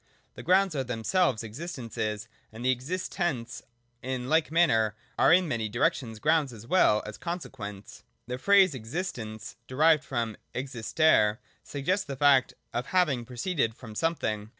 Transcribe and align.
The 0.33 0.41
grounds 0.41 0.75
are 0.75 0.83
themselves 0.83 1.43
existences: 1.43 2.27
and 2.51 2.65
the 2.65 2.71
existents 2.75 3.61
in 4.01 4.29
like 4.29 4.49
manner 4.49 4.95
are 5.19 5.31
in 5.31 5.47
many 5.47 5.69
directions 5.69 6.17
grounds 6.17 6.51
as 6.51 6.65
well 6.65 7.03
as 7.05 7.19
consequents. 7.19 8.03
The 8.25 8.39
phrase 8.39 8.73
'Existence' 8.73 9.57
(derived 9.67 10.03
from 10.03 10.37
existere) 10.55 11.37
suggests 11.63 12.07
the 12.07 12.15
fact 12.15 12.55
of 12.73 12.87
having 12.87 13.25
proceeded 13.25 13.75
from 13.75 13.93
something. 13.93 14.49